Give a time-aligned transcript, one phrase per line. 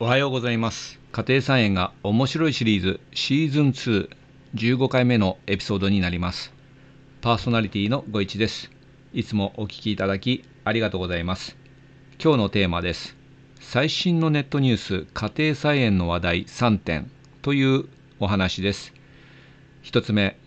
[0.00, 1.00] おはようございます。
[1.10, 6.52] 家庭菜園が面白いシリーズシーズン215回目のエピソードになります。
[7.20, 8.70] パーソナリティのご一です。
[9.12, 11.56] いつもお聞きいただきありがとうございます。
[12.22, 13.16] 今日のテーマです。
[13.58, 17.10] 最新のネットニュース家庭菜園の話題3点
[17.42, 17.86] という
[18.20, 18.94] お話です。
[19.82, 20.38] 1つ目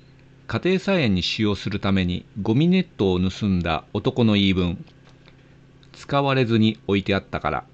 [0.47, 4.85] 家庭菜園に使用するためにゴミネットを盗んだ男の言い分。
[5.91, 7.65] 使われずに置いてあったから。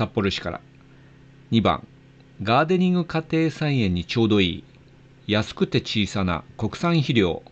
[0.00, 0.60] 札幌市から。
[1.52, 1.86] 2番
[2.42, 4.64] ガーデニング家庭菜園にちょうどいい
[5.26, 7.42] 安くて小さな国産肥料。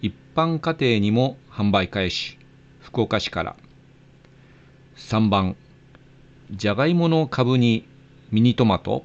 [0.00, 2.38] 一般家庭にも販売開始
[2.78, 3.56] 福岡市から。
[4.98, 5.56] 3番
[6.52, 7.88] じゃがいもの株に
[8.30, 9.04] ミニトマト。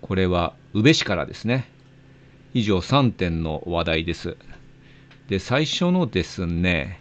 [0.00, 1.68] これは宇部市からですね。
[2.52, 4.36] 以上3点の話題です。
[5.28, 7.00] で最初のですね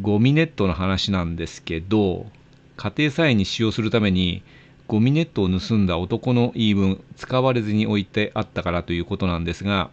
[0.00, 2.26] ゴミネットの話なんですけど
[2.76, 4.42] 家庭菜園に使用するために
[4.86, 9.90] ゴミネットを盗んだ男の言い分使われずに置いてあったからということなんですが、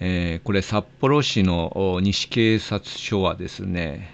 [0.00, 4.10] えー、これ札幌市の西警察署はですね、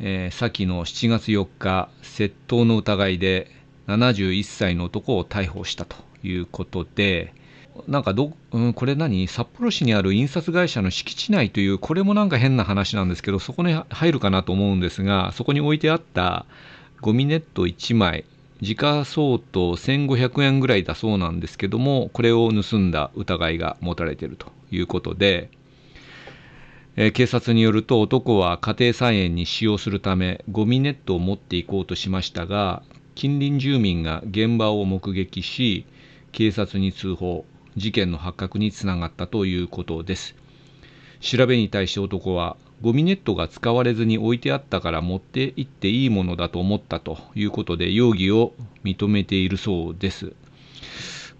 [0.00, 3.50] えー、先の7月4日窃盗の疑いで
[3.86, 7.34] 71歳の男を逮捕したということで、
[7.88, 9.26] なんかど、うん、これ何？
[9.28, 16.46] 札幌市にある印刷会社の敷地内という、これもなんか変な話なんですけど、そこに入るかなと思うんですが、そこに置いてあった
[17.00, 18.24] ゴミネット1枚、
[18.60, 25.50] 時価相当1500円ぐらいだそうなんですけども、これを盗んだ疑いが持たれているということで、
[26.96, 32.82] えー、警察によると男は家庭菜園に使用するためゴミネットを持っていこうとしましたが
[33.14, 35.84] 近隣住民が現場を目撃し
[36.32, 37.44] 警察に通報。
[37.76, 40.34] 事件の発覚につながったということです。
[41.20, 48.52] 調べに対し男は、ゴミネットが使われずに置いてあったから持って行っていいものだと思ったということで容疑を
[48.84, 50.32] 認めているそうです。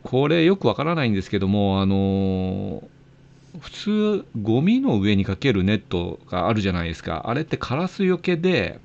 [0.02, 2.82] これよくわからないんですけども、あの
[3.60, 7.24] 普通、ゴミの上にかけるネットがあるじゃないですか。
[7.26, 8.78] あれってカラスよけで、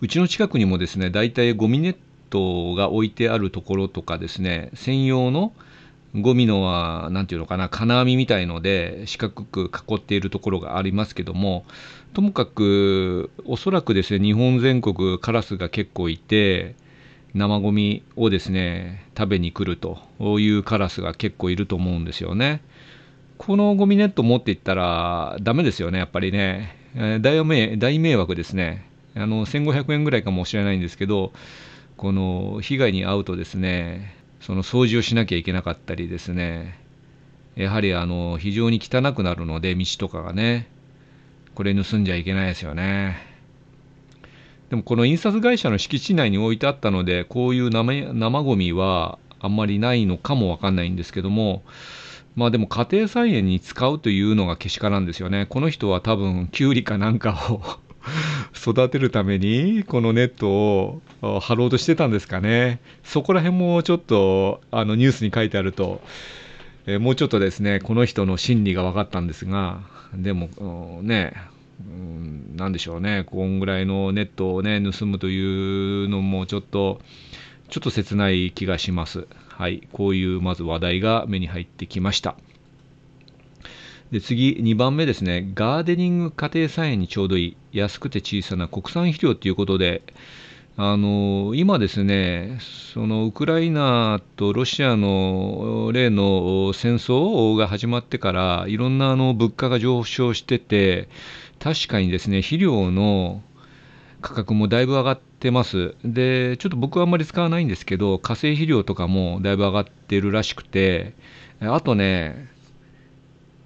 [0.00, 1.96] うちの近くにもですね、大体ゴミネッ
[2.30, 5.52] トが置いてあるところとかですね、専用の
[6.14, 11.64] ゴミのは、なんていうのかな、金網みたいので四角く囲っているところがありますけども、
[12.12, 16.76] ともかく、おそらくですね、日本全国カラスが結構いて、
[17.34, 19.98] 生ゴミをですね、食べに来ると
[20.38, 22.62] いうカラスが結構いると思うんですよね。
[23.38, 26.76] このゴミネット持っていったらダメですよね、やっぱりね。
[27.20, 28.88] 大迷大迷惑ですね。
[29.16, 31.32] あの、1500円ぐらいかもしれないんですけど、
[31.96, 36.78] この被害に遭うとですね、その掃除をしなきゃいけなかったりですね、
[37.56, 40.68] やはりあの非常に汚くなるので、道とかがね、
[41.54, 43.16] これ盗んじゃいけないですよね。
[44.68, 51.62] でもこの印刷会社の敷地内に置いてあったので、こういう生生ゴミはあんまりないのかもわかんないんですけども、
[52.36, 55.46] まあでも家庭菜園に使うというのがけしからんですよね。
[55.46, 57.62] この人は多分、キュウリかなんかを
[58.64, 60.48] 育てるためにこのネット
[61.20, 62.80] を貼ろうとしてたんですかね。
[63.02, 66.00] そこら辺もちょっとあのニュースに書いてあると、
[66.86, 69.80] え、もうちょっとですね、この人の心理が分かったんですが、
[70.14, 71.34] でもね、
[71.80, 77.00] うん、なでしょうね、こんぐらいのネットをね、盗むというのもちょっと、
[77.68, 79.26] ちょっと切ない気がします。
[79.48, 82.36] はい、こういうまず話題が目に入ってきました。
[84.14, 90.02] で次、2番目ですね、ガーデニング家庭菜園にちょうどいい、安くて小さな国産肥料ということで、
[90.76, 92.60] あの今ですね、
[92.94, 101.08] そのウクライナとロシアの例の戦争が始まってから、いろんなあの物価が上昇してて、
[101.58, 103.42] 確かにですね、肥料の
[104.20, 105.96] 価格もだいぶ上がってます。
[106.04, 111.14] で、ちょっと僕はあんまり使わないんですけど、化成肥料とかもだいぶ上がってるらしくて、
[111.58, 112.53] あとね、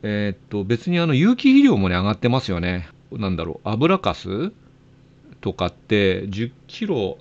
[0.03, 2.89] えー、っと、別にあの有機肥料もね、上がってますよね。
[3.13, 4.53] なんだろう、油かす
[5.41, 7.19] とかって10キロ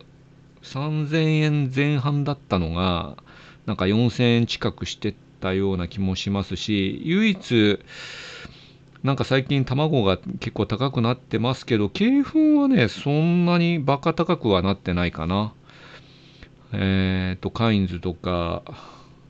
[0.63, 3.17] 3000円前半だったのが、
[3.65, 7.79] なんか4000円近くしてたような気もしますし、唯一、
[9.03, 15.53] なんか最近卵が結構高くなってますけど、鶏粉はね、そんなにバカ高くはなってないかな。
[16.73, 18.63] えっ、ー、と、カインズとか、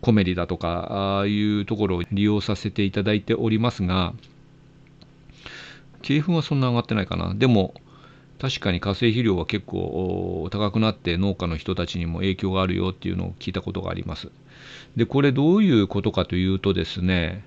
[0.01, 4.13] コメリだとか、ああいうところを利用させていただいておりますが、
[6.01, 7.33] 鶏粉はそんな上がってないかな。
[7.33, 7.73] でも、
[8.39, 14.29] 確かに化成肥料は結構高くなって農家の人たちにも影響があるよっていうのを聞いたことがあります。
[14.95, 17.44] で、これどういうことかというとですね、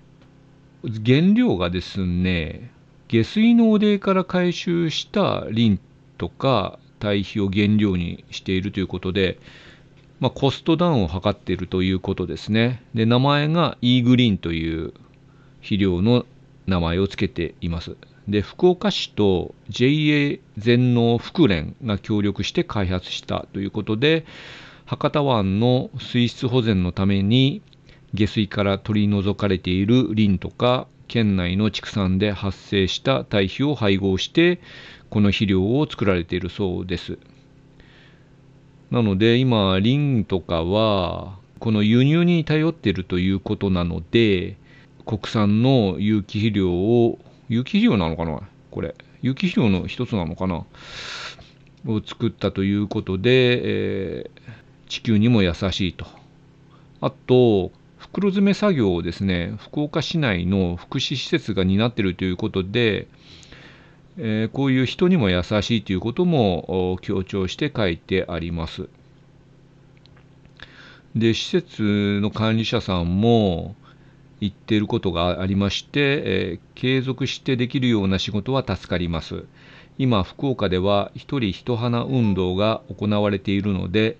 [0.82, 2.70] 原料がですね、
[3.08, 5.80] 下水の汚泥から回収したリン
[6.18, 9.38] とか堆肥を原料にしているということで、
[10.20, 12.82] まあ、コストダウンを図っているということですね。
[12.94, 14.92] で、名前が E グリーンという
[15.58, 16.26] 肥料の
[16.66, 17.96] 名前を付けています。
[18.28, 24.24] で、福岡市と JA 全農福連が協力して開発したということで、
[24.90, 27.62] 博多湾の水質保全のために
[28.12, 34.60] 下水から取り除かれているリンとか県内の畜産で発生した堆肥を配合して
[35.08, 37.18] この肥料を作られているそうです
[38.90, 44.56] なので今リンとかはこの輸入に頼っているということなので
[45.06, 48.42] 国産の有機肥料を有機肥料なのかな？
[48.70, 48.94] これ。
[49.22, 50.64] 有機肥料の一つなのかな？
[51.86, 54.40] を作ったということで、えー
[54.90, 56.04] 地球にも優しいと。
[57.00, 63.06] あと、袋詰め作業をですね、福岡市内の福祉施設が担っているということで、
[64.22, 68.88] えー、こういう人にも優しいということも強調して書いてあります。
[71.16, 73.74] で、施設の管理者さんも
[74.40, 75.90] 言っていることがありまして、
[76.24, 79.44] えー、継続してできるような仕事は助かります。
[79.96, 84.18] 今、福岡では一人一花運動が行われているので、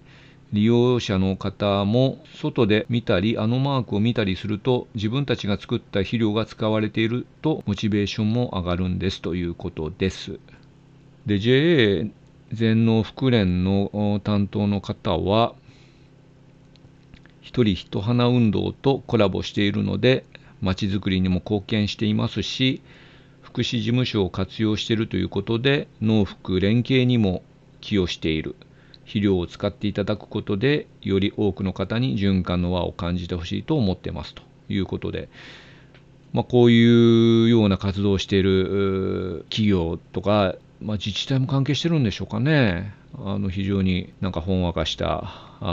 [0.52, 10.41] 利用者の方も外で見たりあのマークを見たりすると自分たちが作った肥料が使われているとモチベーションも上がるんですということです。
[11.26, 12.11] で JA
[12.52, 15.55] 全農福連の担当の方は
[17.41, 20.25] 一人一花運動とコラボしているので
[20.61, 22.82] まちづくりにも貢献していますし
[23.41, 27.43] 福祉事務所を活用しているということで農福連携にも
[27.81, 28.56] 寄与している
[29.10, 35.28] 肥料を使っていただくことでより多くの方に循環の輪を感じてほしいと思ってますということで、
[36.32, 42.94] まあ、こういうような活動をしている企業とか、まあ、自治体も関係してるんでしょうかね。
[43.18, 45.24] あの非常になんかほんわかした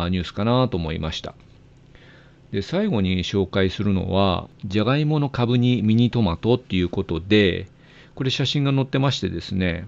[0.09, 1.35] ニュースかなと思いました。
[2.51, 7.67] で最後に紹介するのはじゃがいもの株にミニトマトっていうことで
[8.15, 9.87] これ写真が載ってましてですね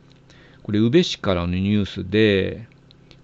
[0.61, 2.67] これ宇部市からのニュースで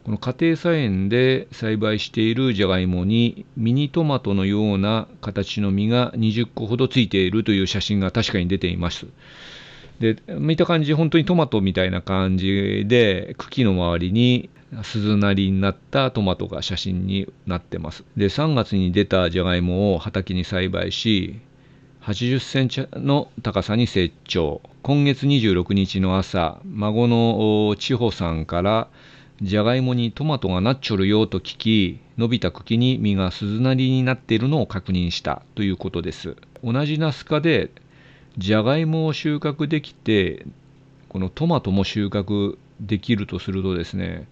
[0.05, 9.07] この家庭菜園で栽培しているじゃがいもにミニトマトのような形の実が20個ほどついているという写真が確かに出ています。
[9.99, 14.51] で見た感じ本当にトマトみたいな感じで茎の周りに
[14.83, 21.39] 鈴なりになったトマトが写真になってますで3月に出たじゃがいもを畑に栽培し
[22.01, 28.89] 80センチの高さに成長今月26日の朝孫の千穂さんから
[29.41, 36.37] じゃがいもにトマトがなっちょるよと聞き、伸びた茎に実が鈴なりになっているのを確認したということです。
[36.63, 37.71] 同じナス科で、
[38.37, 40.45] じゃがいもを収穫できて、
[41.09, 44.27] このトマトも収穫できるとするとですね、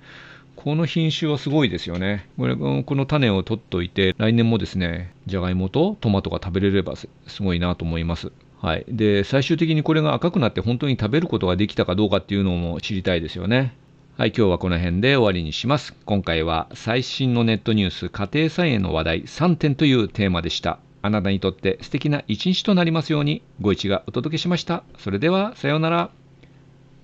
[0.56, 2.30] この品種はすごいですよね。
[2.38, 7.08] これこの種を取っておいて、来年もですね、じゃがいもとトマトが食べれればす
[7.42, 8.32] ごいなと思います。
[8.62, 8.86] はい。
[8.88, 13.74] で、最終的にこれが赤くなって本当に食べることができたかどうかっていうのも知りたいですよね。
[14.16, 15.96] はい、今日はこの辺で終わりにします。
[16.06, 20.78] 今回は最新のネットニュース家庭菜園の話題3点というテーマでした。
[21.02, 24.84] あなたにとって素敵な一日となりますようにご一がお届けしました。
[25.00, 26.12] それではさようなら。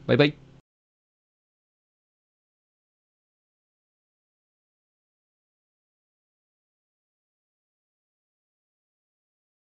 [0.06, 0.49] バイバイ。